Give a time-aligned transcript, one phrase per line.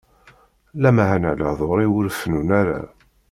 [0.81, 2.79] Lameɛna lehduṛ-iw ur fennun ara.